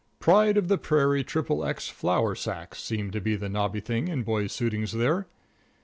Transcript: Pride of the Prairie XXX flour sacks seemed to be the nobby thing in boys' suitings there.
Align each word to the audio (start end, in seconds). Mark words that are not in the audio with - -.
Pride 0.19 0.57
of 0.57 0.67
the 0.67 0.79
Prairie 0.79 1.23
XXX 1.23 1.91
flour 1.91 2.33
sacks 2.33 2.81
seemed 2.81 3.13
to 3.13 3.21
be 3.21 3.35
the 3.35 3.47
nobby 3.49 3.81
thing 3.81 4.07
in 4.07 4.23
boys' 4.23 4.51
suitings 4.51 4.93
there. 4.93 5.27